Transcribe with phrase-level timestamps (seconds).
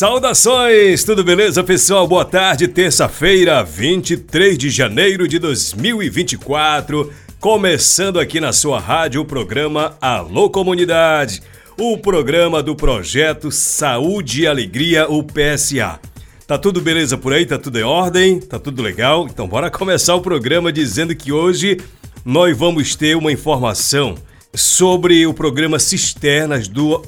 [0.00, 2.08] Saudações, tudo beleza, pessoal?
[2.08, 7.12] Boa tarde, terça-feira, 23 de janeiro de 2024.
[7.38, 11.42] Começando aqui na sua rádio o programa Alô Comunidade
[11.76, 16.00] o programa do projeto Saúde e Alegria, o PSA.
[16.46, 17.44] Tá tudo beleza por aí?
[17.44, 18.40] Tá tudo em ordem?
[18.40, 19.26] Tá tudo legal?
[19.26, 21.76] Então bora começar o programa dizendo que hoje
[22.24, 24.14] nós vamos ter uma informação
[24.54, 27.02] sobre o programa Cisternas do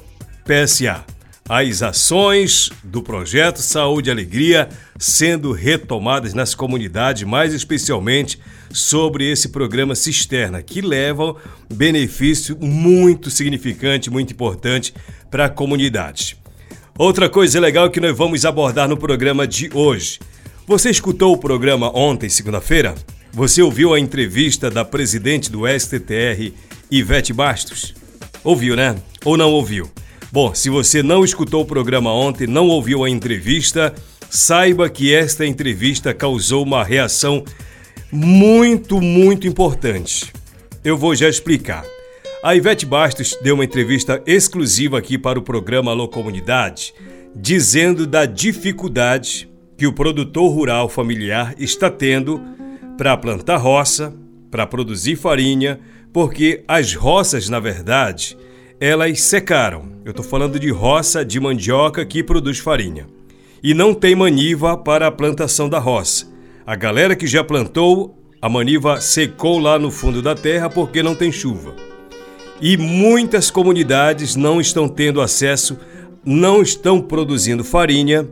[0.45, 1.07] PSA.
[1.55, 8.41] As ações do projeto Saúde e Alegria sendo retomadas nas comunidades, mais especialmente
[8.72, 11.36] sobre esse programa Cisterna, que leva
[11.70, 14.95] benefício muito significante, muito importante
[15.30, 16.39] para a comunidade.
[16.97, 20.20] Outra coisa legal que nós vamos abordar no programa de hoje.
[20.67, 22.95] Você escutou o programa ontem, segunda-feira?
[23.30, 26.50] Você ouviu a entrevista da presidente do STTR,
[26.91, 27.95] Ivete Bastos?
[28.42, 28.97] Ouviu, né?
[29.23, 29.91] Ou não ouviu?
[30.33, 33.95] Bom, se você não escutou o programa ontem, não ouviu a entrevista,
[34.31, 37.45] saiba que esta entrevista causou uma reação
[38.11, 40.33] muito, muito importante.
[40.83, 41.85] Eu vou já explicar.
[42.42, 46.95] A Ivete Bastos deu uma entrevista exclusiva aqui para o programa Alô Comunidade,
[47.37, 52.41] dizendo da dificuldade que o produtor rural familiar está tendo
[52.97, 54.15] para plantar roça,
[54.51, 55.79] para produzir farinha,
[56.11, 58.35] porque as roças, na verdade,
[58.85, 59.85] elas secaram.
[60.05, 63.07] Eu estou falando de roça de mandioca que produz farinha.
[63.63, 66.27] E não tem maniva para a plantação da roça.
[66.67, 71.15] A galera que já plantou, a maniva secou lá no fundo da terra porque não
[71.15, 71.77] tem chuva.
[72.61, 75.79] E muitas comunidades não estão tendo acesso,
[76.25, 78.29] não estão produzindo farinha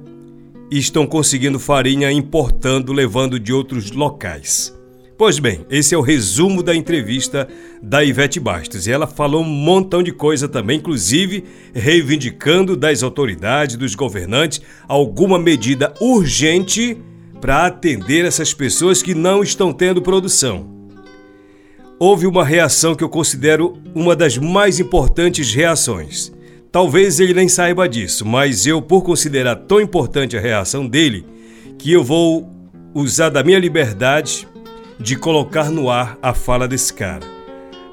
[0.68, 4.76] e estão conseguindo farinha importando, levando de outros locais.
[5.20, 7.46] Pois bem, esse é o resumo da entrevista
[7.82, 8.86] da Ivete Bastos.
[8.86, 11.44] E ela falou um montão de coisa também, inclusive
[11.74, 16.96] reivindicando das autoridades, dos governantes, alguma medida urgente
[17.38, 20.66] para atender essas pessoas que não estão tendo produção.
[21.98, 26.32] Houve uma reação que eu considero uma das mais importantes reações.
[26.72, 31.26] Talvez ele nem saiba disso, mas eu, por considerar tão importante a reação dele,
[31.78, 32.48] que eu vou
[32.94, 34.48] usar da minha liberdade
[35.00, 37.26] de colocar no ar a fala desse cara.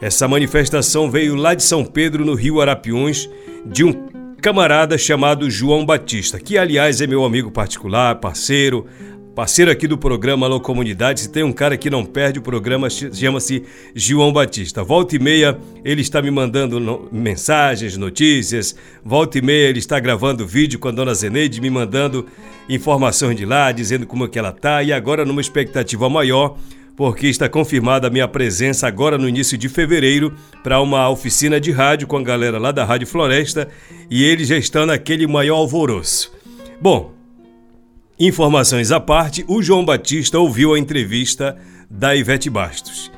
[0.01, 3.29] Essa manifestação veio lá de São Pedro, no Rio Arapiuns,
[3.66, 4.07] de um
[4.41, 8.85] camarada chamado João Batista, que aliás é meu amigo particular, parceiro,
[9.34, 11.22] parceiro aqui do programa Alô Comunidade.
[11.22, 13.63] Se tem um cara que não perde o programa, chama-se
[13.96, 14.84] João Batista.
[14.84, 17.07] Volta e meia ele está me mandando no...
[17.12, 18.75] mensagens, notícias.
[19.03, 22.28] Volta e meia ele está gravando vídeo com a dona Zeneide, me mandando
[22.69, 24.84] informações de lá, dizendo como é que ela tá.
[24.84, 26.57] E agora numa expectativa maior,
[26.97, 31.72] porque está confirmada a minha presença agora no início de fevereiro para uma oficina de
[31.72, 33.69] rádio com a galera lá da Rádio Floresta
[34.09, 36.34] e eles já estão naquele maior alvoroço.
[36.81, 37.16] Bom,
[38.19, 41.56] Informações à parte, o João Batista ouviu a entrevista
[41.88, 43.12] da Ivete Bastos.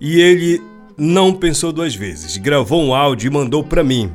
[0.00, 0.62] E ele
[0.96, 4.10] não pensou duas vezes, gravou um áudio e mandou para mim.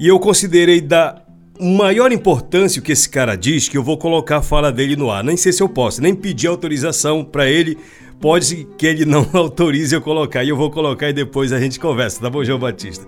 [0.00, 1.22] E eu considerei da
[1.60, 5.10] maior importância o que esse cara diz que eu vou colocar a fala dele no
[5.10, 5.22] ar.
[5.22, 7.76] Nem sei se eu posso, nem pedir autorização para ele.
[8.22, 11.80] Pode que ele não autorize eu colocar e eu vou colocar e depois a gente
[11.80, 13.04] conversa, tá bom, João Batista?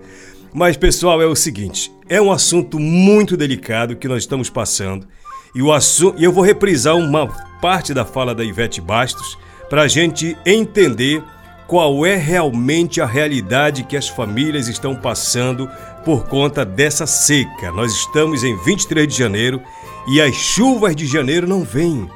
[0.52, 5.06] Mas pessoal, é o seguinte, é um assunto muito delicado que nós estamos passando
[5.54, 7.28] e, o assunto, eu vou reprisar uma
[7.60, 9.38] parte da fala da Ivete Bastos
[9.70, 11.22] para a gente entender
[11.68, 15.70] qual é realmente a realidade que as famílias estão passando
[16.04, 17.70] por conta dessa seca.
[17.70, 19.62] Nós estamos em 23 de janeiro
[20.08, 22.10] e as chuvas de janeiro não vêm.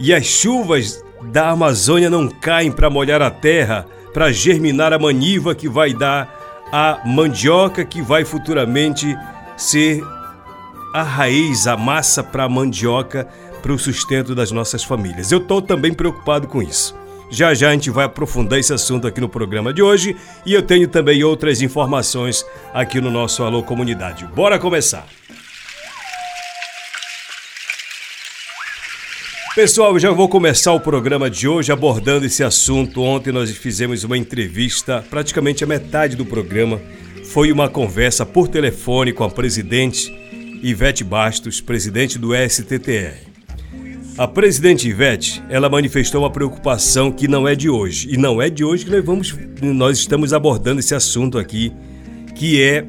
[0.00, 5.54] E as chuvas da Amazônia não caem para molhar a terra, para germinar a maniva
[5.54, 6.40] que vai dar
[6.72, 9.16] a mandioca que vai futuramente
[9.56, 10.02] ser
[10.94, 13.28] a raiz, a massa para a mandioca,
[13.62, 15.30] para o sustento das nossas famílias.
[15.30, 16.94] Eu estou também preocupado com isso.
[17.30, 20.14] Já já a gente vai aprofundar esse assunto aqui no programa de hoje
[20.44, 24.26] e eu tenho também outras informações aqui no nosso Alô Comunidade.
[24.26, 25.21] Bora começar!
[29.54, 33.02] Pessoal, já vou começar o programa de hoje abordando esse assunto.
[33.02, 36.80] Ontem nós fizemos uma entrevista, praticamente a metade do programa
[37.26, 40.10] foi uma conversa por telefone com a presidente
[40.62, 43.14] Ivete Bastos, presidente do STTR.
[44.16, 48.48] A presidente Ivete, ela manifestou uma preocupação que não é de hoje, e não é
[48.48, 51.70] de hoje que nós vamos nós estamos abordando esse assunto aqui,
[52.34, 52.86] que é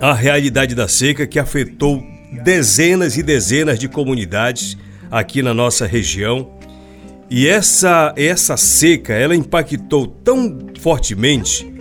[0.00, 2.00] a realidade da seca que afetou
[2.44, 4.78] dezenas e dezenas de comunidades
[5.14, 6.50] aqui na nossa região.
[7.30, 11.72] E essa essa seca, ela impactou tão fortemente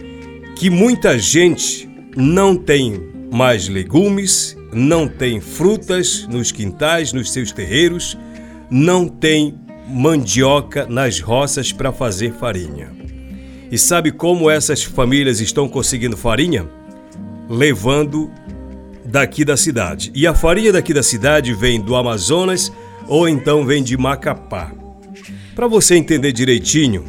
[0.56, 3.01] que muita gente não tem
[3.31, 8.15] mais legumes, não tem frutas nos quintais, nos seus terreiros,
[8.69, 9.59] não tem
[9.89, 12.91] mandioca nas roças para fazer farinha.
[13.71, 16.69] E sabe como essas famílias estão conseguindo farinha?
[17.50, 18.31] Levando
[19.03, 20.12] daqui da cidade.
[20.13, 22.71] E a farinha daqui da cidade vem do Amazonas
[23.13, 24.74] ou então vem de Macapá.
[25.54, 27.06] Para você entender direitinho,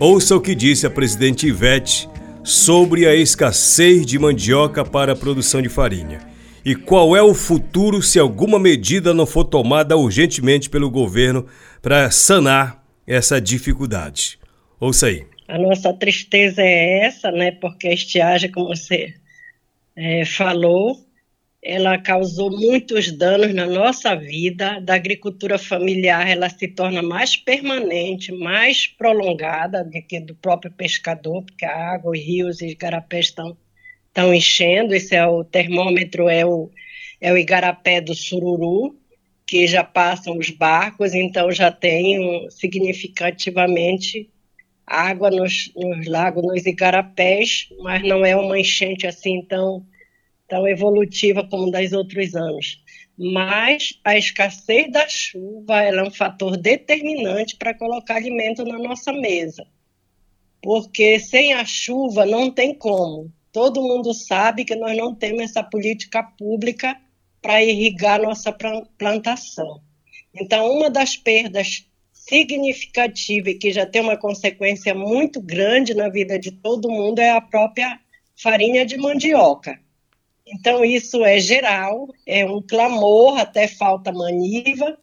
[0.00, 2.08] ouça o que disse a presidente Ivete
[2.42, 6.20] sobre a escassez de mandioca para a produção de farinha.
[6.64, 11.44] E qual é o futuro se alguma medida não for tomada urgentemente pelo governo
[11.82, 14.38] para sanar essa dificuldade?
[14.80, 15.26] Ouça aí.
[15.46, 17.50] A nossa tristeza é essa, né?
[17.50, 19.12] Porque a estiagem, como você
[19.94, 20.96] é, falou,
[21.68, 24.80] ela causou muitos danos na nossa vida.
[24.80, 31.42] Da agricultura familiar, ela se torna mais permanente, mais prolongada do que do próprio pescador,
[31.42, 33.54] porque a água, os rios e igarapés estão,
[34.06, 34.94] estão enchendo.
[34.94, 36.70] Esse é o termômetro, é o,
[37.20, 38.98] é o igarapé do sururu,
[39.46, 44.30] que já passam os barcos, então já tem um, significativamente
[44.86, 49.84] água nos, nos lagos, nos igarapés, mas não é uma enchente assim tão
[50.48, 52.82] tão evolutiva como das outros anos.
[53.16, 59.66] Mas a escassez da chuva é um fator determinante para colocar alimento na nossa mesa.
[60.62, 63.30] Porque sem a chuva não tem como.
[63.52, 66.96] Todo mundo sabe que nós não temos essa política pública
[67.42, 68.52] para irrigar nossa
[68.96, 69.80] plantação.
[70.34, 76.38] Então, uma das perdas significativas e que já tem uma consequência muito grande na vida
[76.38, 77.98] de todo mundo é a própria
[78.36, 79.78] farinha de mandioca
[80.52, 84.98] então, isso é geral, é um clamor, até falta maniva,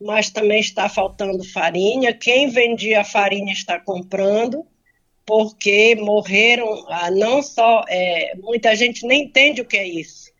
[0.00, 2.12] mas também está faltando farinha.
[2.12, 4.66] Quem vendia farinha está comprando,
[5.26, 10.30] porque morreram, ah, não só, é, muita gente nem entende o que é isso,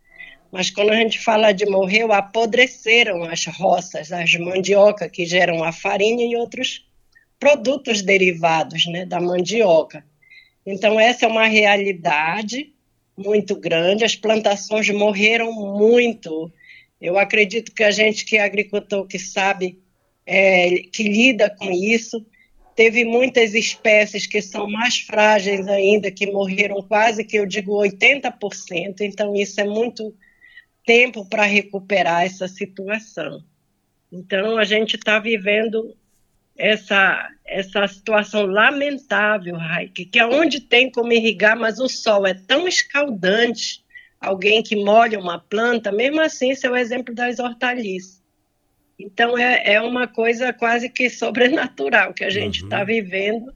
[0.51, 5.73] mas quando a gente fala de morreu, apodreceram as roças, as mandioca que geram a
[5.73, 6.87] farinha e outros
[7.39, 10.05] produtos derivados né, da mandioca.
[10.67, 12.75] Então, essa é uma realidade
[13.17, 16.53] muito grande, as plantações morreram muito.
[17.01, 19.79] Eu acredito que a gente que é agricultor, que sabe,
[20.27, 22.25] é, que lida com isso,
[22.75, 29.01] teve muitas espécies que são mais frágeis ainda, que morreram quase que eu digo 80%,
[29.01, 30.15] então isso é muito
[30.87, 33.45] tempo para recuperar essa situação.
[34.11, 35.95] Então a gente está vivendo
[36.61, 42.35] essa, essa situação lamentável, Raik, que aonde é tem como irrigar, mas o sol é
[42.35, 43.83] tão escaldante,
[44.21, 48.21] alguém que molha uma planta, mesmo assim, esse é o exemplo das hortaliças.
[48.99, 52.87] Então, é, é uma coisa quase que sobrenatural que a gente está uhum.
[52.87, 53.55] vivendo,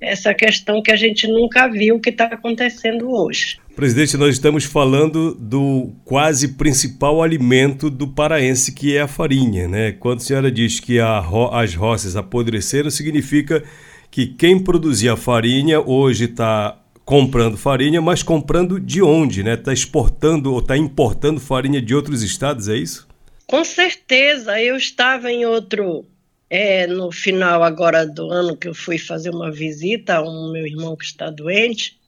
[0.00, 3.58] essa questão que a gente nunca viu que está acontecendo hoje.
[3.74, 9.92] Presidente, nós estamos falando do quase principal alimento do paraense, que é a farinha, né?
[9.92, 13.62] Quando a senhora diz que ro as roças apodreceram, significa
[14.10, 19.54] que quem produzia farinha hoje está comprando farinha, mas comprando de onde, né?
[19.54, 23.06] Está exportando ou está importando farinha de outros estados, é isso?
[23.46, 24.60] Com certeza.
[24.60, 26.04] Eu estava em outro,
[26.48, 30.66] é, no final agora do ano que eu fui fazer uma visita a um meu
[30.66, 31.98] irmão que está doente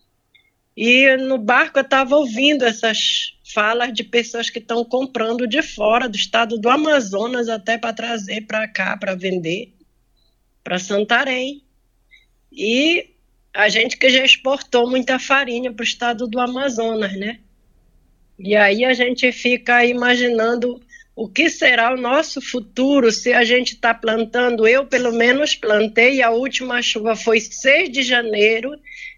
[0.77, 6.09] e no barco eu estava ouvindo essas falas de pessoas que estão comprando de fora
[6.09, 9.75] do estado do Amazonas até para trazer para cá para vender
[10.63, 11.65] para Santarém.
[12.53, 13.11] E
[13.55, 17.41] a gente que já exportou muita farinha para o estado do Amazonas, né?
[18.39, 20.81] E aí a gente fica imaginando
[21.19, 24.69] o que será o nosso futuro se a gente está plantando.
[24.69, 28.71] Eu, pelo menos, plantei, a última chuva foi 6 de janeiro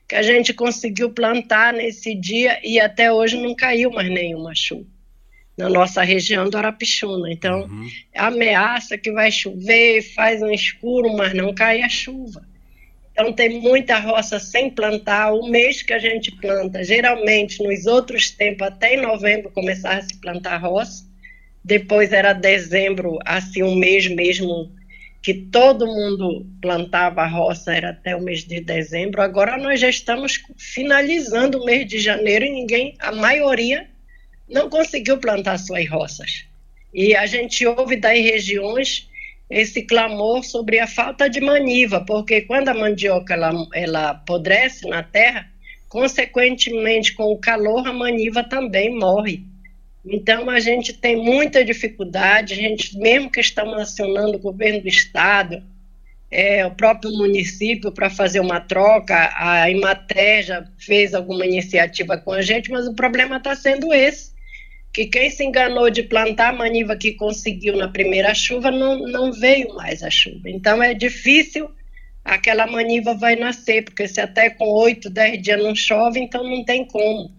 [0.09, 4.87] que a gente conseguiu plantar nesse dia e até hoje não caiu mais nenhuma chuva
[5.59, 7.31] na nossa região do Arapixuna.
[7.31, 7.89] Então, uhum.
[8.17, 12.49] ameaça que vai chover, faz um escuro, mas não cai a chuva.
[13.13, 15.35] Então, tem muita roça sem plantar.
[15.35, 20.03] O mês que a gente planta, geralmente nos outros tempos, até em novembro, começar a
[20.03, 21.10] se plantar roça.
[21.65, 24.71] Depois era dezembro, assim, um mês mesmo
[25.23, 29.21] que todo mundo plantava roça, era até o mês de dezembro.
[29.21, 33.87] Agora nós já estamos finalizando o mês de janeiro e ninguém, a maioria,
[34.49, 36.47] não conseguiu plantar suas roças.
[36.93, 39.09] E a gente ouve das regiões
[39.49, 45.03] esse clamor sobre a falta de maniva, porque quando a mandioca ela, ela apodrece na
[45.03, 45.51] terra,
[45.89, 49.45] consequentemente com o calor a maniva também morre.
[50.05, 54.89] Então a gente tem muita dificuldade, a gente mesmo que estamos acionando o governo do
[54.89, 55.63] estado,
[56.31, 62.33] é, o próprio município para fazer uma troca, a Imater já fez alguma iniciativa com
[62.33, 64.31] a gente, mas o problema está sendo esse
[64.93, 69.33] que quem se enganou de plantar a maniva que conseguiu na primeira chuva não, não
[69.33, 70.51] veio mais a chuva.
[70.51, 71.71] Então é difícil
[72.25, 76.65] aquela maniva vai nascer, porque se até com oito, dez dias não chove, então não
[76.65, 77.31] tem como.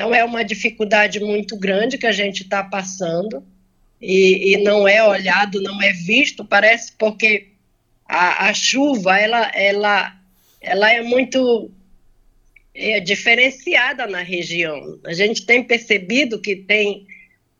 [0.00, 3.44] Então é uma dificuldade muito grande que a gente está passando
[4.00, 7.48] e, e, não é olhado, não é visto, parece porque
[8.08, 10.16] a, a chuva ela, ela,
[10.58, 11.70] ela é muito
[12.74, 14.98] é, diferenciada na região.
[15.04, 17.06] A gente tem percebido que tem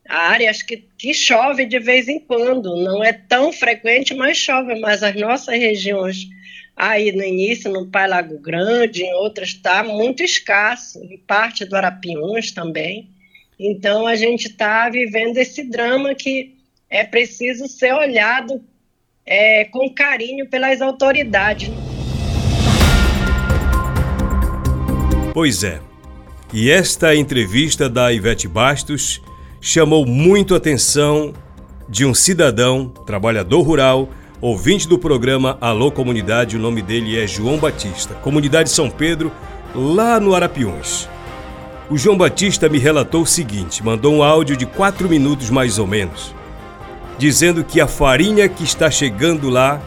[0.09, 5.02] áreas que, que chove de vez em quando, não é tão frequente, mas chove, mas
[5.02, 6.26] as nossas regiões
[6.80, 11.76] aí no início, no Pai Lago Grande, em outras está muito escasso, em parte do
[11.76, 13.10] Arapiuns também.
[13.58, 16.56] Então a gente está vivendo esse drama que
[16.88, 18.64] é preciso ser olhado
[19.26, 21.70] é, com carinho pelas autoridades.
[25.34, 25.82] Pois é.
[26.50, 29.20] E esta entrevista da Ivete Bastos
[29.60, 31.34] chamou muito a atenção
[31.87, 34.08] de um cidadão, trabalhador rural,
[34.40, 36.56] ouvinte do programa Alô Comunidade.
[36.56, 39.30] O nome dele é João Batista, Comunidade São Pedro,
[39.75, 41.09] lá no Arapiuns.
[41.90, 45.87] O João Batista me relatou o seguinte: mandou um áudio de quatro minutos mais ou
[45.87, 46.35] menos,
[47.18, 49.80] dizendo que a farinha que está chegando lá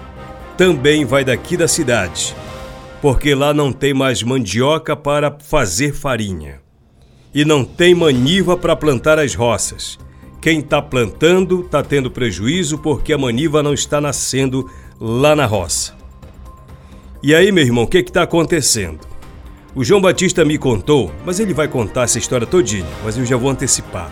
[0.57, 2.35] também vai daqui da cidade
[3.03, 6.61] porque lá não tem mais mandioca para fazer farinha.
[7.35, 9.99] E não tem maniva para plantar as roças.
[10.43, 14.69] Quem está plantando está tendo prejuízo porque a maniva não está nascendo
[14.99, 15.95] lá na roça.
[17.23, 18.99] E aí, meu irmão, o que está acontecendo?
[19.73, 23.37] O João Batista me contou, mas ele vai contar essa história todinha, mas eu já
[23.37, 24.11] vou antecipar.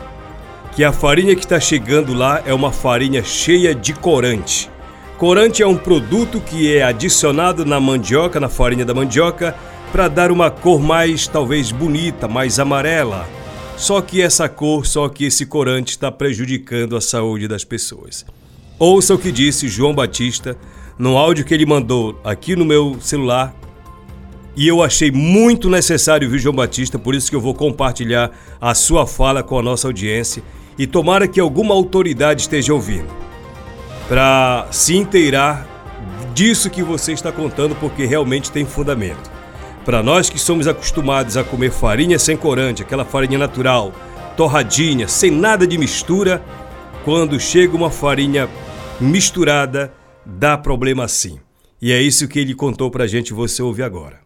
[0.71, 4.71] Que a farinha que está chegando lá é uma farinha cheia de corante
[5.21, 9.55] Corante é um produto que é adicionado na mandioca, na farinha da mandioca,
[9.91, 13.27] para dar uma cor mais talvez bonita, mais amarela.
[13.81, 18.23] Só que essa cor, só que esse corante está prejudicando a saúde das pessoas.
[18.77, 20.55] Ouça o que disse João Batista
[20.99, 23.55] no áudio que ele mandou aqui no meu celular.
[24.55, 28.29] E eu achei muito necessário ouvir João Batista, por isso que eu vou compartilhar
[28.61, 30.43] a sua fala com a nossa audiência
[30.77, 33.09] e tomara que alguma autoridade esteja ouvindo
[34.07, 35.67] para se inteirar
[36.35, 39.40] disso que você está contando, porque realmente tem fundamento.
[39.83, 43.91] Para nós que somos acostumados a comer farinha sem corante, aquela farinha natural,
[44.37, 46.41] torradinha, sem nada de mistura,
[47.03, 48.47] quando chega uma farinha
[48.99, 49.91] misturada,
[50.23, 51.39] dá problema sim.
[51.81, 54.19] E é isso que ele contou para a gente, você ouve agora.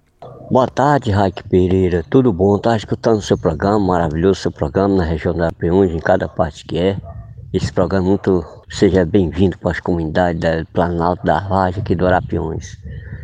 [0.52, 2.04] Boa tarde, Raik Pereira.
[2.10, 2.58] Tudo bom?
[2.60, 6.66] Tá escutando o seu programa, maravilhoso seu programa na região da P1, em cada parte
[6.66, 6.98] que é.
[7.54, 12.06] Esse programa é muito seja bem-vindo para as comunidades do Planalto da Vargem aqui do
[12.06, 12.78] Arapiões.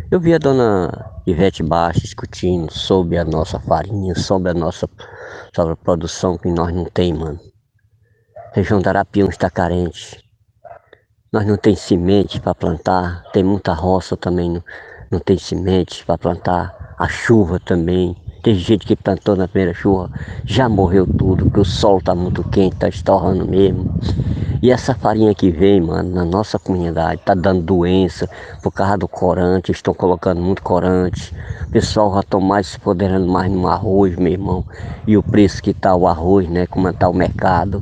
[0.09, 4.90] Eu vi a dona Ivete Baixa discutindo sobre a nossa farinha, sobre a nossa
[5.56, 7.40] sobre a produção que nós não tem, mano.
[8.54, 10.20] Região do Arapiões está carente.
[11.32, 14.63] Nós não tem semente para plantar, tem muita roça também, não,
[15.12, 16.96] não tem semente para plantar.
[16.98, 20.10] A chuva também tem gente que plantou na primeira chuva,
[20.44, 23.94] já morreu tudo, porque o sol está muito quente, está estorrando mesmo.
[24.62, 28.30] E essa farinha que vem, mano, na nossa comunidade, tá dando doença
[28.62, 31.34] por causa do corante, estão colocando muito corante.
[31.68, 34.63] O pessoal já estão mais se poderando mais no arroz, meu irmão.
[35.08, 36.68] E o preço que tá o arroz, né?
[36.68, 37.82] Como está o mercado.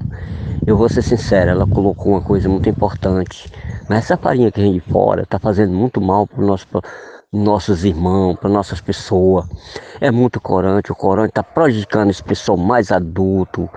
[0.65, 3.51] Eu vou ser sincero, ela colocou uma coisa muito importante.
[3.89, 6.65] Mas essa farinha que vem de fora tá fazendo muito mal pro nosso
[7.31, 9.45] nossos irmãos, para nossas pessoas.
[10.01, 13.69] É muito corante, o corante está prejudicando esse pessoal mais adulto.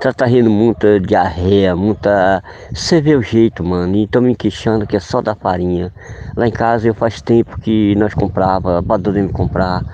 [0.00, 2.42] Tá trazendo muita diarreia, muita.
[2.72, 3.94] Você vê o jeito, mano.
[3.96, 5.92] E estão me queixando que é só da farinha.
[6.34, 9.84] Lá em casa eu faz tempo que nós comprava, abandonei comprar.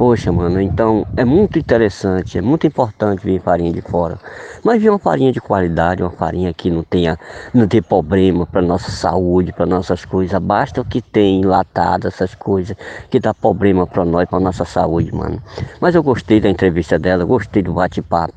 [0.00, 4.18] Poxa, mano, então é muito interessante, é muito importante vir farinha de fora.
[4.64, 7.18] Mas vir uma farinha de qualidade, uma farinha que não tenha,
[7.52, 10.40] não tenha problema para nossa saúde, para nossas coisas.
[10.40, 12.74] Basta o que tem enlatado, essas coisas,
[13.10, 15.38] que dá problema para nós, para nossa saúde, mano.
[15.82, 18.32] Mas eu gostei da entrevista dela, gostei do bate-papo.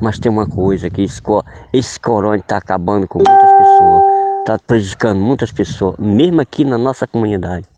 [0.00, 1.20] Mas tem uma coisa que esse,
[1.74, 4.02] esse corona está acabando com muitas pessoas,
[4.38, 7.71] está prejudicando muitas pessoas, mesmo aqui na nossa comunidade.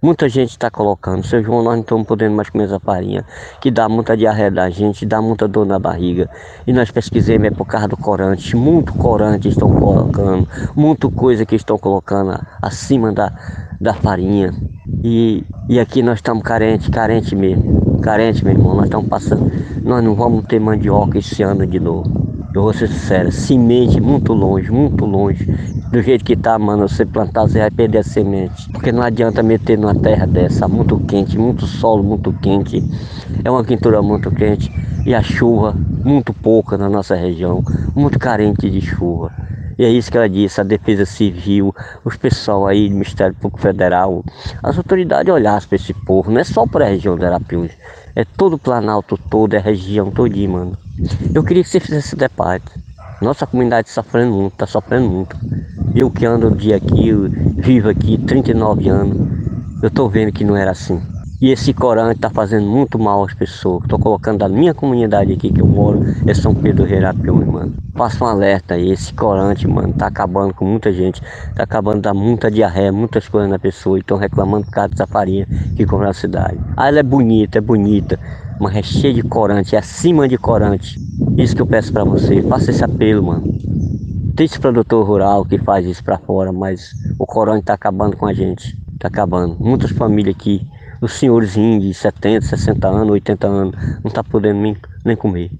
[0.00, 3.24] Muita gente está colocando, seu João, nós não estamos podendo mais comer essa farinha,
[3.60, 6.30] que dá muita diarreia da gente, dá muita dor na barriga.
[6.64, 11.56] E nós pesquisemos é por causa do corante, muito corante estão colocando, muita coisa que
[11.56, 13.32] estão colocando acima da,
[13.80, 14.54] da farinha.
[15.02, 19.50] E, e aqui nós estamos carentes, carente mesmo, carente, meu irmão, nós estamos passando,
[19.82, 22.37] nós não vamos ter mandioca esse ano de novo.
[22.54, 25.46] Eu vou ser sincero, semente muito longe, muito longe.
[25.90, 28.68] Do jeito que tá, mano, você plantar, você vai perder a semente.
[28.72, 32.84] Porque não adianta meter numa terra dessa, muito quente, muito solo muito quente.
[33.44, 34.70] É uma quintura muito quente.
[35.04, 37.62] E a chuva, muito pouca na nossa região,
[37.94, 39.30] muito carente de chuva.
[39.78, 41.72] E é isso que ela disse, a Defesa Civil,
[42.04, 44.24] os pessoal aí do Ministério Público Federal,
[44.60, 47.70] as autoridades olhassem para esse povo, não é só para a região do Arapiuns,
[48.16, 50.76] é todo o Planalto todo, é a região todinha, mano.
[51.32, 52.72] Eu queria que você fizesse esse parte.
[53.22, 55.36] Nossa comunidade está sofrendo muito, está sofrendo muito.
[55.94, 57.12] Eu que ando dia aqui,
[57.56, 59.16] vivo aqui 39 anos,
[59.80, 61.00] eu estou vendo que não era assim.
[61.40, 63.84] E esse corante está fazendo muito mal às pessoas.
[63.84, 67.74] Estou colocando da minha comunidade aqui que eu moro, é São Pedro Reirapiões, mano.
[67.94, 71.22] Passa um alerta aí, esse corante, mano, tá acabando com muita gente.
[71.54, 73.98] Tá acabando dá muita diarreia, muitas coisas na pessoa.
[73.98, 76.58] E estão reclamando por causa dessa farinha que compra na cidade.
[76.76, 78.18] Ah, ela é bonita, é bonita,
[78.58, 80.98] mas é cheia de corante, é acima de corante.
[81.36, 83.44] Isso que eu peço para você, faça esse apelo, mano.
[84.36, 88.32] Esse produtor rural que faz isso para fora, mas o corante tá acabando com a
[88.32, 88.76] gente.
[88.98, 89.56] Tá acabando.
[89.60, 90.66] Muitas famílias aqui
[91.00, 95.50] os senhorzinhos de 70, 60 anos, 80 anos, não está podendo nem, nem comer.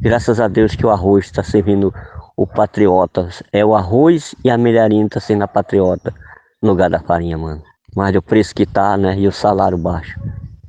[0.00, 1.92] Graças a Deus que o arroz está servindo
[2.36, 3.28] o patriota.
[3.52, 6.12] É o arroz e a milharinha está sendo a patriota
[6.60, 7.62] no lugar da farinha, mano.
[7.94, 9.18] Mas o preço que tá, né?
[9.18, 10.18] E o salário baixo.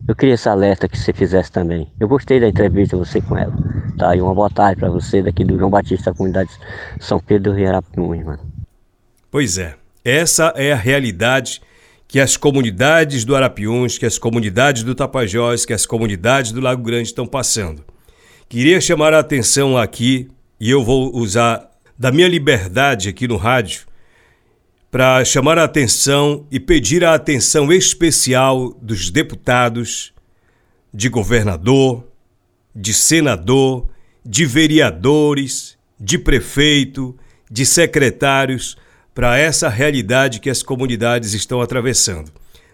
[0.05, 1.91] Eu queria esse alerta que você fizesse também.
[1.97, 3.53] Eu gostei da entrevista você com ela.
[3.97, 4.13] Tá?
[4.15, 6.49] E uma boa tarde para você daqui do João Batista, da comunidade
[6.99, 8.39] São Pedro do Riarapuns, mano.
[9.31, 9.75] Pois é.
[10.03, 11.62] Essa é a realidade
[12.13, 16.84] que as comunidades do Arapiuns, que as comunidades do Tapajós, que as comunidades do Lago
[16.84, 17.84] Grande estão passando.
[18.47, 23.88] Queria chamar a atenção aqui, e eu vou usar da minha liberdade aqui no rádio,
[24.91, 30.13] para chamar a atenção e pedir a atenção especial dos deputados,
[30.93, 32.06] de governador,
[32.76, 33.89] de senador,
[34.23, 37.17] de vereadores, de prefeito,
[37.49, 38.78] de secretários,
[39.13, 42.32] para essa realidade que as comunidades estão atravessando.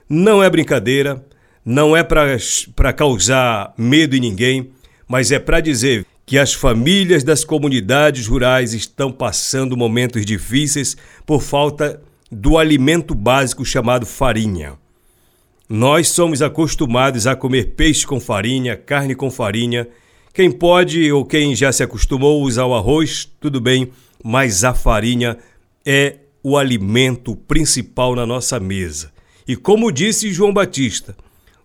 [0.07, 1.23] Não é brincadeira,
[1.65, 4.71] não é para causar medo em ninguém,
[5.07, 11.41] mas é para dizer que as famílias das comunidades rurais estão passando momentos difíceis por
[11.41, 14.73] falta do alimento básico chamado farinha.
[15.67, 19.87] Nós somos acostumados a comer peixe com farinha, carne com farinha.
[20.33, 23.91] Quem pode ou quem já se acostumou a usar o arroz, tudo bem,
[24.23, 25.37] mas a farinha
[25.85, 29.11] é o alimento principal na nossa mesa.
[29.47, 31.15] E como disse João Batista,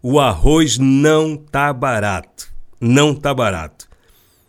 [0.02, 2.52] o arroz não tá barato.
[2.80, 3.88] Não tá barato.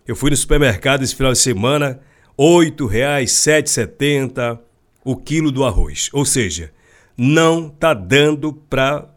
[0.07, 1.99] Eu fui no supermercado esse final de semana,
[2.37, 4.59] R$ 8,00, R$ 7,70
[5.03, 6.09] o quilo do arroz.
[6.11, 6.71] Ou seja,
[7.17, 9.07] não tá dando para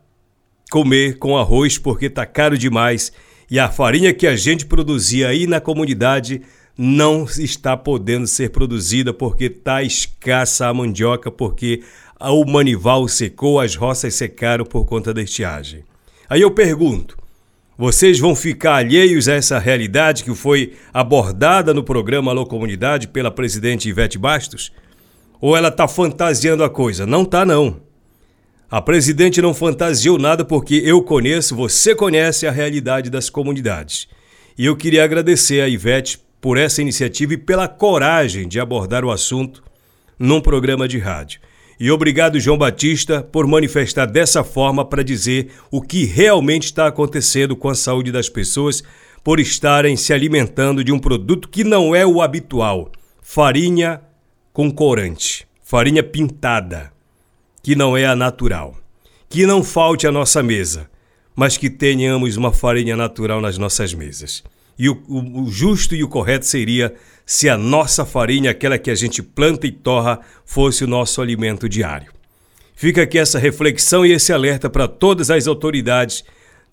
[0.71, 3.11] comer com arroz porque tá caro demais
[3.51, 6.43] e a farinha que a gente produzia aí na comunidade
[6.81, 11.83] não está podendo ser produzida porque está escassa a mandioca, porque
[12.21, 15.83] o manival secou, as roças secaram por conta da estiagem.
[16.31, 17.19] Aí eu pergunto:
[17.77, 23.31] vocês vão ficar alheios a essa realidade que foi abordada no programa Alô Comunidade pela
[23.31, 24.73] presidente Ivete Bastos?
[25.41, 27.05] Ou ela está fantasiando a coisa?
[27.05, 27.81] Não está, não.
[28.71, 34.09] A presidente não fantasiou nada porque eu conheço, você conhece a realidade das comunidades.
[34.57, 39.11] E eu queria agradecer a Ivete por essa iniciativa e pela coragem de abordar o
[39.11, 39.63] assunto
[40.19, 41.41] num programa de rádio.
[41.81, 47.55] E obrigado, João Batista, por manifestar dessa forma para dizer o que realmente está acontecendo
[47.55, 48.83] com a saúde das pessoas
[49.23, 52.91] por estarem se alimentando de um produto que não é o habitual:
[53.23, 54.01] farinha
[54.53, 56.93] com corante, farinha pintada,
[57.63, 58.77] que não é a natural.
[59.29, 60.91] Que não falte à nossa mesa,
[61.37, 64.43] mas que tenhamos uma farinha natural nas nossas mesas.
[64.79, 66.95] E o, o, o, justo e o correto seria
[67.27, 71.69] se a nossa farinha, aquela que a gente planta e torra, fosse o nosso alimento
[71.69, 72.13] diário.
[72.75, 76.25] Fica aqui essa reflexão e esse alerta para todas as autoridades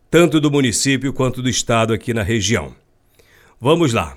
[0.09, 2.75] tanto do município quanto do estado aqui na região.
[3.59, 4.15] Vamos lá.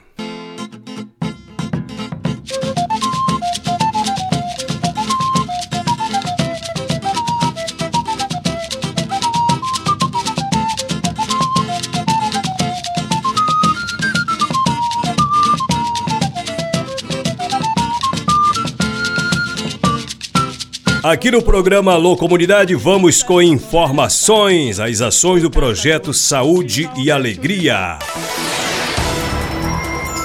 [21.08, 27.98] Aqui no programa Alô Comunidade vamos com informações, as ações do projeto Saúde e Alegria.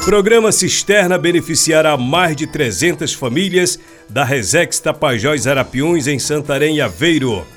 [0.04, 7.48] Programa Cisterna beneficiará mais de 300 famílias da Resex Tapajós Arapiuns em Santarém e Aveiro.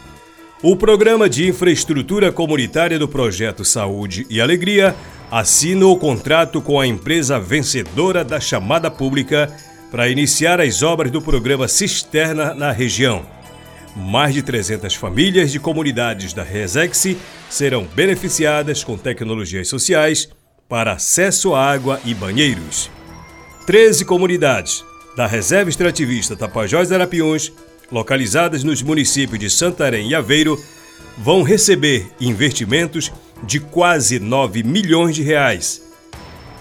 [0.62, 4.94] O Programa de Infraestrutura Comunitária do Projeto Saúde e Alegria
[5.28, 9.52] assina o contrato com a empresa vencedora da chamada pública
[9.90, 13.25] para iniciar as obras do programa Cisterna na região.
[13.94, 17.16] Mais de 300 famílias de comunidades da Resex
[17.49, 20.29] serão beneficiadas com tecnologias sociais
[20.68, 22.90] para acesso à água e banheiros.
[23.66, 24.85] 13 comunidades
[25.16, 27.53] da Reserva Extrativista Tapajós Arapiuns,
[27.90, 30.62] localizadas nos municípios de Santarém e Aveiro,
[31.16, 33.11] vão receber investimentos
[33.44, 35.86] de quase 9 milhões de reais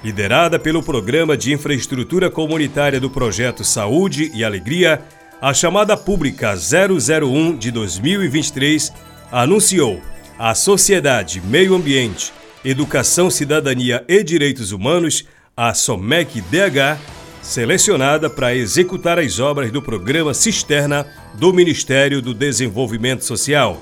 [0.05, 5.01] liderada pelo Programa de Infraestrutura Comunitária do Projeto Saúde e Alegria,
[5.41, 8.93] a chamada pública 001 de 2023
[9.31, 9.99] anunciou
[10.37, 12.31] a Sociedade Meio Ambiente,
[12.63, 15.25] Educação, Cidadania e Direitos Humanos,
[15.57, 17.01] a SOMEC DH,
[17.41, 23.81] selecionada para executar as obras do programa Cisterna do Ministério do Desenvolvimento Social.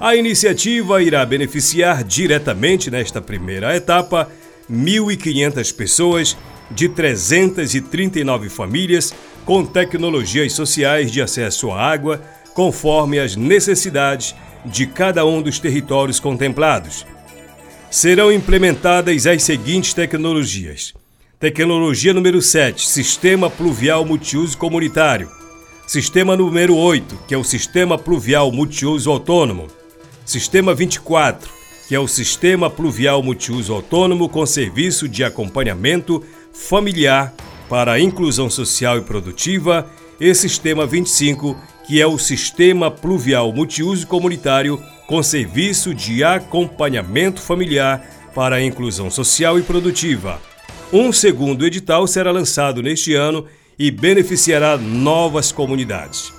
[0.00, 4.28] A iniciativa irá beneficiar diretamente nesta primeira etapa
[4.70, 6.36] 1.500 pessoas
[6.70, 12.22] de 339 famílias com tecnologias sociais de acesso à água,
[12.54, 17.06] conforme as necessidades de cada um dos territórios contemplados.
[17.90, 20.92] Serão implementadas as seguintes tecnologias:
[21.40, 25.30] Tecnologia número 7, Sistema Pluvial Multiuso Comunitário.
[25.86, 29.68] Sistema número 8, que é o Sistema Pluvial Multiuso Autônomo.
[30.26, 31.57] Sistema 24,
[31.88, 36.22] que é o Sistema Pluvial Multiuso Autônomo com serviço de acompanhamento
[36.52, 37.34] familiar
[37.66, 44.06] para a inclusão social e produtiva, e Sistema 25, que é o Sistema Pluvial Multiuso
[44.06, 50.38] Comunitário com serviço de acompanhamento familiar para a inclusão social e produtiva.
[50.92, 53.46] Um segundo edital será lançado neste ano
[53.78, 56.34] e beneficiará novas comunidades.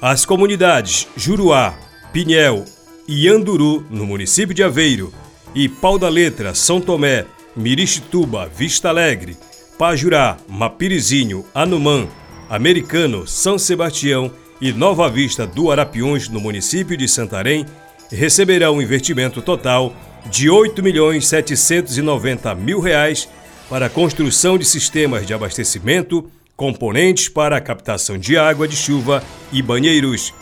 [0.00, 1.78] As comunidades Juruá,
[2.10, 2.64] Pinhel,
[3.08, 5.10] Ianduru, no município de Aveiro,
[5.54, 7.24] e Pau da Letra, São Tomé,
[7.56, 9.34] Mirixituba, Vista Alegre,
[9.78, 12.06] Pajurá, Mapirizinho, Anumã,
[12.50, 17.64] Americano, São Sebastião e Nova Vista do Arapiuns, no município de Santarém,
[18.10, 23.26] receberão um investimento total de 8.790 mil reais
[23.70, 29.24] para a construção de sistemas de abastecimento, componentes para a captação de água de chuva
[29.50, 30.34] e banheiros.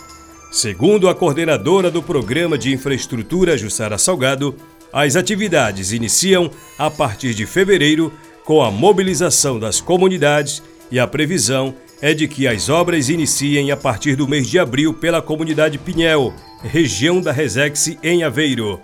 [0.56, 4.56] Segundo a coordenadora do Programa de Infraestrutura, Jussara Salgado,
[4.90, 8.10] as atividades iniciam a partir de fevereiro
[8.42, 13.76] com a mobilização das comunidades e a previsão é de que as obras iniciem a
[13.76, 18.80] partir do mês de abril pela comunidade Pinhel, região da Resex em Aveiro.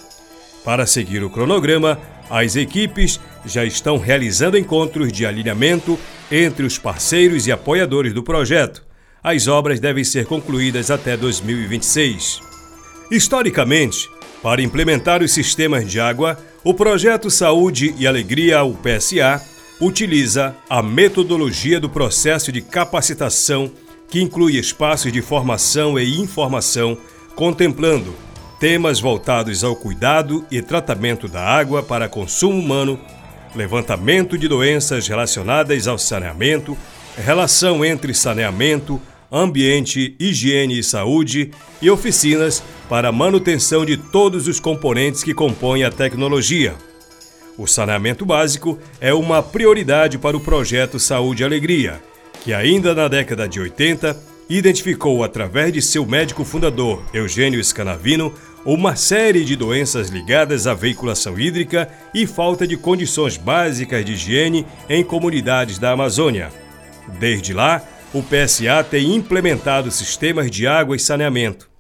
[0.63, 5.99] Para seguir o cronograma, as equipes já estão realizando encontros de alinhamento
[6.31, 8.92] entre os parceiros e apoiadores do projeto
[9.23, 12.41] as obras devem ser concluídas até 2026.
[13.11, 14.11] Historicamente,
[14.43, 19.41] para implementar os sistemas de água, o projeto Saúde e Alegria, o PSA,
[19.81, 23.71] utiliza a metodologia do processo de capacitação,
[24.09, 26.99] que inclui espaços de formação e informação,
[27.37, 28.15] contemplando
[28.59, 32.99] temas voltados ao cuidado e tratamento da água para consumo humano,
[33.55, 36.77] levantamento de doenças relacionadas ao saneamento,
[37.17, 39.01] relação entre saneamento,
[39.33, 45.91] ambiente, higiene e saúde e oficinas para manutenção de todos os componentes que compõem a
[45.91, 46.75] tecnologia.
[47.57, 52.03] O saneamento básico é uma prioridade para o projeto Saúde e Alegria,
[52.45, 58.97] que ainda na década de 80 identificou através de seu médico fundador, Eugênio Scanavino, uma
[58.97, 65.03] série de doenças ligadas à veiculação hídrica e falta de condições básicas de higiene em
[65.03, 66.51] comunidades da Amazônia.
[67.19, 71.71] Desde lá, o PSA tem implementado sistemas de água e saneamento.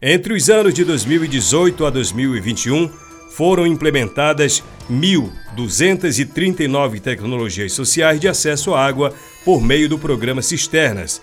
[0.00, 2.88] Entre os anos de 2018 a 2021,
[3.30, 9.12] foram implementadas 1.239 tecnologias sociais de acesso à água
[9.44, 11.20] por meio do programa Cisternas.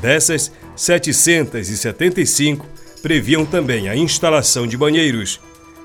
[0.00, 2.66] Dessas, 775
[3.02, 5.40] previam também a instalação de banheiros.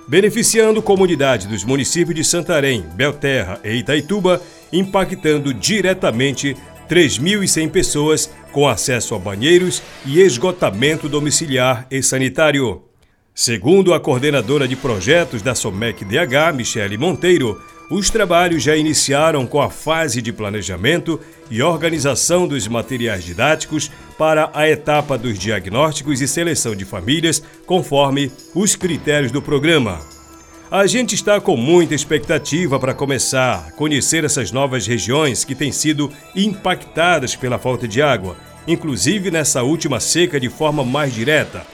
[0.07, 4.41] beneficiando comunidades dos municípios de Santarém, Belterra e Itaituba,
[4.73, 6.57] impactando diretamente
[6.89, 12.81] 3.100 pessoas com acesso a banheiros e esgotamento domiciliar e sanitário.
[13.33, 19.61] Segundo a coordenadora de projetos da SOMEC DH, Michele Monteiro, os trabalhos já iniciaram com
[19.61, 26.27] a fase de planejamento e organização dos materiais didáticos para a etapa dos diagnósticos e
[26.27, 30.18] seleção de famílias, conforme os critérios do programa.
[30.71, 35.71] A gente está com muita expectativa para começar a conhecer essas novas regiões que têm
[35.71, 41.65] sido impactadas pela falta de água, inclusive nessa última seca de forma mais direta.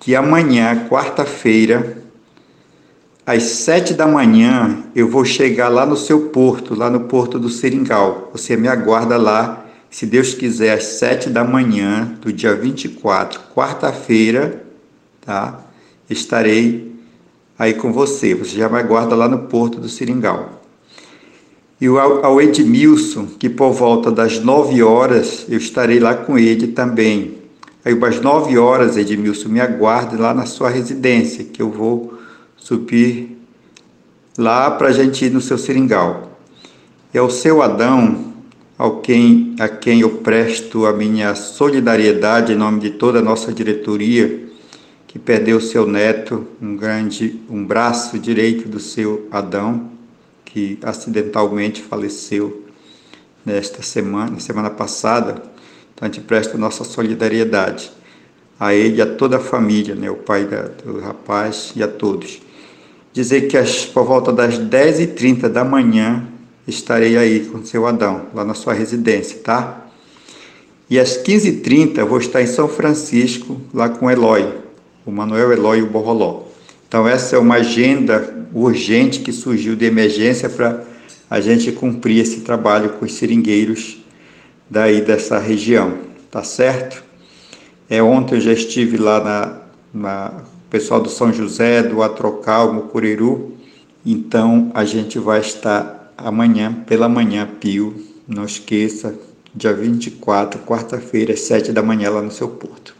[0.00, 2.02] que amanhã, quarta-feira,
[3.24, 7.48] às sete da manhã, eu vou chegar lá no seu porto, lá no porto do
[7.48, 8.30] Seringal.
[8.32, 9.65] Você me aguarda lá
[9.96, 14.62] se Deus quiser, às sete da manhã do dia 24, quarta-feira,
[15.22, 15.58] tá?
[16.10, 16.94] Estarei
[17.58, 18.34] aí com você.
[18.34, 20.60] Você já me aguarda lá no Porto do Seringal.
[21.80, 27.38] E ao Edmilson, que por volta das nove horas eu estarei lá com ele também.
[27.82, 32.18] Aí às nove horas, Edmilson, me aguarde lá na sua residência, que eu vou
[32.54, 33.34] subir
[34.36, 36.38] lá para a gente ir no seu seringal.
[37.14, 38.35] E ao seu Adão,
[38.78, 43.52] ao quem, a quem eu presto a minha solidariedade em nome de toda a nossa
[43.52, 44.46] diretoria,
[45.06, 49.90] que perdeu seu neto, um grande, um braço direito do seu Adão,
[50.44, 52.64] que acidentalmente faleceu
[53.44, 55.42] nesta semana, semana passada.
[55.94, 57.90] Então a gente presta a nossa solidariedade
[58.60, 61.88] a ele e a toda a família, né, o pai da, do rapaz e a
[61.88, 62.40] todos.
[63.12, 66.26] Dizer que às, por volta das 10h30 da manhã
[66.66, 69.86] estarei aí com o seu Adão, lá na sua residência, tá?
[70.88, 74.52] E às 15h30 eu vou estar em São Francisco, lá com o Eloy,
[75.04, 76.44] o Manuel Eloy o Borroló.
[76.88, 80.84] Então essa é uma agenda urgente que surgiu de emergência para
[81.28, 83.98] a gente cumprir esse trabalho com os seringueiros
[84.70, 85.94] daí dessa região,
[86.30, 87.04] tá certo?
[87.88, 89.60] É, ontem eu já estive lá na,
[89.92, 90.32] na
[90.70, 93.52] pessoal do São José, do Atrocal, Mucuriru,
[94.04, 97.94] então a gente vai estar amanhã, pela manhã, Pio,
[98.26, 99.14] não esqueça,
[99.54, 102.94] dia 24, quarta-feira, às 7 da manhã, lá no seu porto.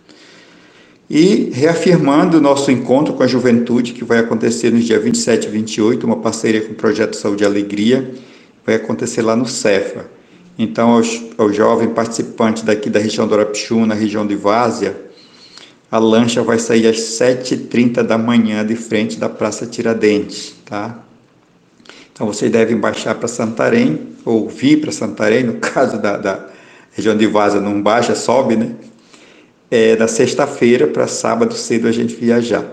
[1.08, 5.50] E reafirmando o nosso encontro com a juventude, que vai acontecer nos dias 27 e
[5.50, 8.12] 28, uma parceria com o Projeto Saúde e Alegria,
[8.64, 10.06] vai acontecer lá no Cefa.
[10.58, 14.96] Então, aos, jovens participantes daqui da região do Arapixu, na região de Várzea,
[15.90, 21.05] a lancha vai sair às 7h30 da manhã de frente da Praça Tiradentes, tá?
[22.16, 26.46] Então vocês devem baixar para Santarém, ou vir para Santarém, no caso da, da
[26.92, 28.72] região de Vaza não baixa, sobe, né?
[29.70, 32.64] É, da sexta-feira para sábado cedo a gente viajar.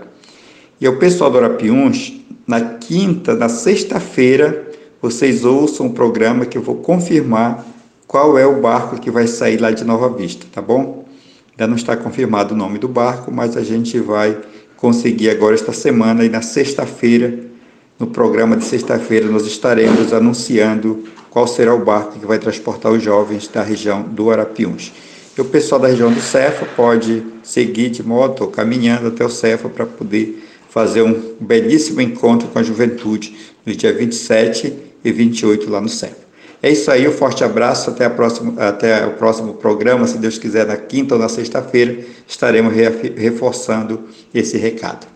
[0.80, 2.14] E o pessoal do Arapiuns,
[2.46, 4.66] na quinta, na sexta-feira,
[5.02, 7.66] vocês ouçam o programa que eu vou confirmar
[8.06, 11.04] qual é o barco que vai sair lá de Nova Vista, tá bom?
[11.50, 14.38] Ainda não está confirmado o nome do barco, mas a gente vai
[14.78, 17.52] conseguir agora esta semana e na sexta-feira,
[17.98, 23.02] no programa de sexta-feira, nós estaremos anunciando qual será o barco que vai transportar os
[23.02, 24.92] jovens da região do Arapiuns.
[25.36, 29.28] E o pessoal da região do Cefa pode seguir de moto ou caminhando até o
[29.28, 34.72] Cefa para poder fazer um belíssimo encontro com a juventude no dia 27
[35.04, 36.24] e 28 lá no Cefa.
[36.62, 40.66] É isso aí, um forte abraço, até, próxima, até o próximo programa, se Deus quiser,
[40.66, 42.72] na quinta ou na sexta-feira, estaremos
[43.16, 45.06] reforçando esse recado.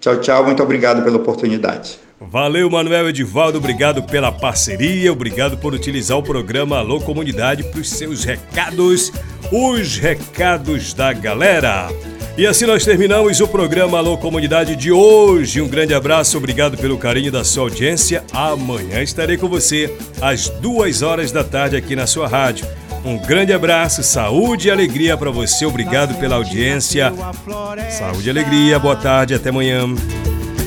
[0.00, 2.05] Tchau, tchau, muito obrigado pela oportunidade.
[2.20, 7.90] Valeu, Manuel Edivaldo, obrigado pela parceria, obrigado por utilizar o programa Alô Comunidade para os
[7.90, 9.12] seus recados,
[9.52, 11.88] os recados da galera.
[12.38, 15.60] E assim nós terminamos o programa Alô Comunidade de hoje.
[15.60, 18.24] Um grande abraço, obrigado pelo carinho da sua audiência.
[18.32, 22.66] Amanhã estarei com você às duas horas da tarde aqui na sua rádio.
[23.04, 25.66] Um grande abraço, saúde e alegria para você.
[25.66, 27.12] Obrigado pela audiência.
[27.90, 29.86] Saúde e alegria, boa tarde, até amanhã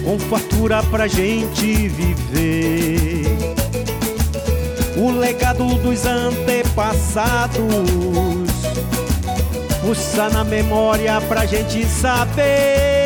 [0.09, 3.27] com fartura pra gente viver.
[4.97, 7.63] O legado dos antepassados,
[9.81, 12.98] pulsa na memória pra gente saber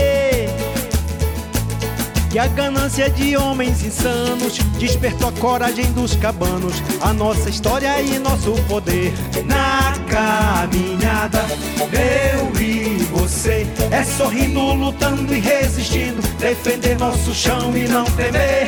[2.34, 8.18] que a ganância de homens insanos despertou a coragem dos cabanos, a nossa história e
[8.18, 9.14] nosso poder.
[9.46, 11.46] Na caminhada,
[11.94, 18.68] eu e você é sorrindo, lutando e resistindo, defender nosso chão e não temer.